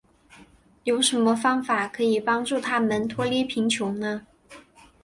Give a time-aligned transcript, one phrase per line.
[0.83, 4.25] 有什么方法可以帮助他们脱离贫穷呢。